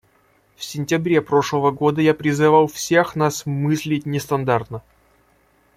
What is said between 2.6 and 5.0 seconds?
всех нас мыслить нестандартно.